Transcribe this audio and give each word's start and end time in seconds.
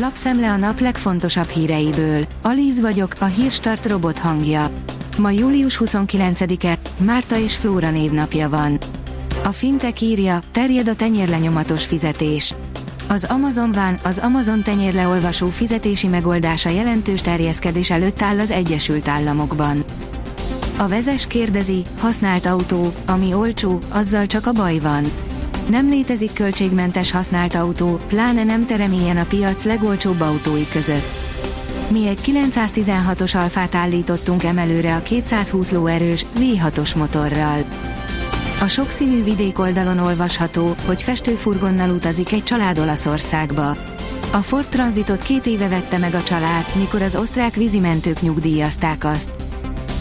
Lapszemle 0.00 0.50
a 0.50 0.56
nap 0.56 0.80
legfontosabb 0.80 1.48
híreiből. 1.48 2.24
Alíz 2.42 2.80
vagyok, 2.80 3.14
a 3.18 3.24
hírstart 3.24 3.86
robot 3.86 4.18
hangja. 4.18 4.70
Ma 5.18 5.30
július 5.30 5.80
29-e, 5.84 6.78
Márta 6.98 7.38
és 7.38 7.56
Flóra 7.56 7.90
névnapja 7.90 8.48
van. 8.48 8.78
A 9.44 9.48
Fintek 9.48 10.00
írja, 10.00 10.42
terjed 10.50 10.88
a 10.88 10.94
tenyérlenyomatos 10.94 11.84
fizetés. 11.84 12.54
Az 13.08 13.24
Amazon 13.24 13.72
van, 13.72 13.98
az 14.02 14.18
Amazon 14.18 14.62
tenyérleolvasó 14.62 15.48
fizetési 15.48 16.06
megoldása 16.06 16.68
jelentős 16.68 17.20
terjeszkedés 17.20 17.90
előtt 17.90 18.22
áll 18.22 18.38
az 18.38 18.50
Egyesült 18.50 19.08
Államokban. 19.08 19.84
A 20.76 20.88
vezes 20.88 21.26
kérdezi, 21.26 21.82
használt 21.98 22.46
autó, 22.46 22.92
ami 23.06 23.34
olcsó, 23.34 23.78
azzal 23.88 24.26
csak 24.26 24.46
a 24.46 24.52
baj 24.52 24.78
van. 24.78 25.04
Nem 25.68 25.88
létezik 25.88 26.32
költségmentes 26.32 27.10
használt 27.10 27.54
autó, 27.54 28.00
pláne 28.06 28.44
nem 28.44 28.66
teremélyen 28.66 29.16
a 29.16 29.24
piac 29.24 29.64
legolcsóbb 29.64 30.20
autói 30.20 30.68
között. 30.68 31.06
Mi 31.90 32.06
egy 32.06 32.18
916-os 32.24 33.36
alfát 33.36 33.74
állítottunk 33.74 34.44
emelőre 34.44 34.94
a 34.94 35.02
220 35.02 35.70
lóerős, 35.70 36.26
V6-os 36.38 36.96
motorral. 36.96 37.64
A 38.60 38.68
sokszínű 38.68 39.24
vidék 39.24 39.58
oldalon 39.58 39.98
olvasható, 39.98 40.74
hogy 40.86 41.02
festőfurgonnal 41.02 41.90
utazik 41.90 42.32
egy 42.32 42.42
család 42.42 42.78
Olaszországba. 42.78 43.76
A 44.32 44.42
Ford 44.42 44.68
Transitot 44.68 45.22
két 45.22 45.46
éve 45.46 45.68
vette 45.68 45.98
meg 45.98 46.14
a 46.14 46.22
család, 46.22 46.64
mikor 46.78 47.02
az 47.02 47.16
osztrák 47.16 47.54
vízimentők 47.54 48.20
nyugdíjazták 48.20 49.04
azt. 49.04 49.45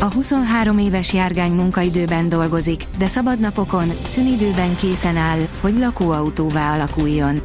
A 0.00 0.12
23 0.12 0.78
éves 0.78 1.12
járgány 1.12 1.52
munkaidőben 1.52 2.28
dolgozik, 2.28 2.84
de 2.98 3.06
szabadnapokon, 3.06 3.90
szünidőben 4.04 4.76
készen 4.76 5.16
áll, 5.16 5.48
hogy 5.60 5.78
lakóautóvá 5.78 6.74
alakuljon. 6.74 7.42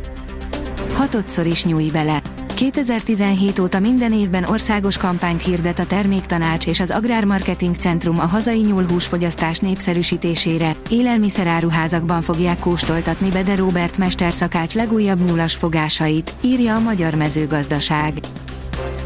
Hatodszor 0.93 1.45
is 1.45 1.65
nyúj 1.65 1.89
bele. 1.89 2.21
2017 2.55 3.59
óta 3.59 3.79
minden 3.79 4.13
évben 4.13 4.43
országos 4.43 4.97
kampányt 4.97 5.41
hirdet 5.41 5.79
a 5.79 5.85
Terméktanács 5.85 6.67
és 6.67 6.79
az 6.79 6.91
Agrármarketing 6.91 7.75
Centrum 7.75 8.19
a 8.19 8.25
hazai 8.25 8.61
nyúlhúsfogyasztás 8.61 9.59
népszerűsítésére. 9.59 10.75
Élelmiszeráruházakban 10.89 12.21
fogják 12.21 12.59
kóstoltatni 12.59 13.29
Bede 13.29 13.55
Robert 13.55 13.97
mesterszakács 13.97 14.73
legújabb 14.73 15.25
nyulas 15.25 15.55
fogásait, 15.55 16.33
írja 16.41 16.75
a 16.75 16.79
Magyar 16.79 17.15
Mezőgazdaság. 17.15 18.13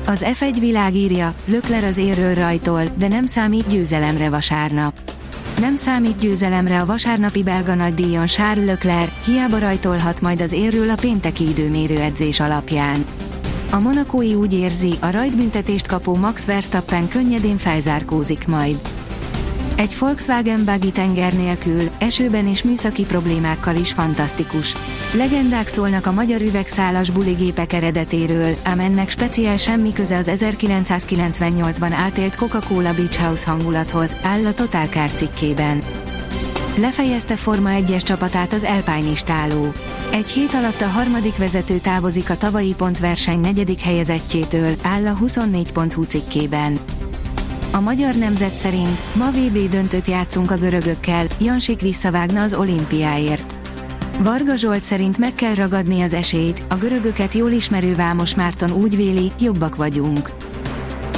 Az 0.06 0.26
F1 0.34 0.56
világ 0.60 0.96
írja, 0.96 1.34
Lökler 1.46 1.84
az 1.84 1.98
érről 1.98 2.34
rajtol, 2.34 2.84
de 2.98 3.08
nem 3.08 3.26
számít 3.26 3.68
győzelemre 3.68 4.30
vasárnap. 4.30 4.94
Nem 5.60 5.76
számít 5.76 6.18
győzelemre 6.18 6.82
a 6.82 6.86
vasárnapi 6.86 7.44
belga 7.44 7.76
nagydíjon 7.76 8.26
Charles 8.26 8.66
Leclerc, 8.66 9.26
hiába 9.26 9.60
rajtolhat 9.60 10.22
majd 10.22 10.42
az 10.42 10.52
érről 10.52 10.90
a 10.90 10.96
pénteki 10.96 11.50
időmérő 11.50 12.00
edzés 12.00 12.40
alapján. 12.40 13.06
A 13.72 13.80
monakói 13.80 14.34
úgy 14.34 14.54
érzi, 14.54 14.94
a 15.00 15.10
rajtbüntetést 15.10 15.88
kapó 15.88 16.16
Max 16.16 16.46
Verstappen 16.46 17.08
könnyedén 17.08 17.58
felzárkózik 17.58 18.48
majd. 18.48 18.78
Egy 19.76 19.98
Volkswagen 20.00 20.66
buggy 20.66 20.92
tenger 20.92 21.34
nélkül, 21.34 21.90
esőben 22.00 22.48
és 22.48 22.64
műszaki 22.64 23.04
problémákkal 23.04 23.76
is 23.76 23.92
fantasztikus. 23.92 24.76
Legendák 25.14 25.68
szólnak 25.68 26.06
a 26.06 26.12
magyar 26.12 26.42
üvegszálas 26.42 27.10
buligépek 27.10 27.74
eredetéről, 27.74 28.56
ám 28.64 28.80
ennek 28.80 29.10
speciál 29.10 29.58
semmi 29.58 29.94
köze 29.94 30.18
az 30.18 30.32
1998-ban 30.36 31.92
átélt 31.94 32.36
Coca-Cola 32.36 32.94
Beach 32.94 33.22
House 33.22 33.50
hangulathoz, 33.50 34.16
áll 34.22 34.46
a 34.46 34.54
Total 34.54 34.86
Car 34.86 35.12
cikkében. 35.12 35.82
Lefejezte 36.78 37.36
Forma 37.36 37.70
1-es 37.74 38.02
csapatát 38.02 38.54
az 38.54 38.64
Alpine 38.64 39.72
Egy 40.12 40.30
hét 40.30 40.54
alatt 40.54 40.82
a 40.82 40.88
harmadik 40.88 41.38
vezető 41.38 41.78
távozik 41.78 42.30
a 42.30 42.38
tavalyi 42.38 42.74
pontverseny 42.74 43.40
negyedik 43.40 43.80
helyezettjétől, 43.80 44.76
áll 44.82 45.08
a 45.08 45.18
24.hu 45.24 46.04
cikkében. 46.04 46.80
A 47.76 47.80
magyar 47.80 48.16
nemzet 48.16 48.56
szerint 48.56 49.16
ma 49.16 49.30
VB 49.32 49.70
döntőt 49.70 50.08
játszunk 50.08 50.52
a 50.52 50.56
görögökkel, 50.56 51.26
Jansik 51.40 51.82
visszavágna 51.82 52.42
az 52.42 52.54
olimpiáért. 52.54 53.56
Varga 54.20 54.56
Zsolt 54.56 54.84
szerint 54.84 55.18
meg 55.18 55.36
kell 55.36 55.56
ragadni 55.56 56.02
az 56.02 56.14
esélyt, 56.14 56.62
a 56.70 56.76
görögöket 56.76 57.34
jól 57.34 57.52
ismerő 57.52 57.96
Vámos 57.96 58.36
Márton 58.36 58.72
úgy 58.72 58.96
véli, 58.96 59.32
jobbak 59.40 59.76
vagyunk. 59.76 60.32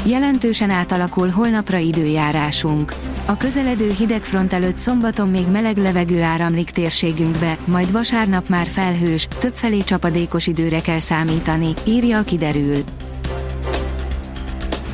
Jelentősen 0.05 0.69
átalakul 0.69 1.29
holnapra 1.29 1.77
időjárásunk. 1.77 2.93
A 3.25 3.37
közeledő 3.37 3.91
hidegfront 3.97 4.53
előtt 4.53 4.77
szombaton 4.77 5.29
még 5.29 5.47
meleg 5.47 5.77
levegő 5.77 6.21
áramlik 6.21 6.69
térségünkbe, 6.69 7.57
majd 7.65 7.91
vasárnap 7.91 8.49
már 8.49 8.67
felhős, 8.67 9.27
többfelé 9.39 9.83
csapadékos 9.83 10.47
időre 10.47 10.81
kell 10.81 10.99
számítani, 10.99 11.73
írja 11.85 12.17
a 12.17 12.23
kiderül. 12.23 12.77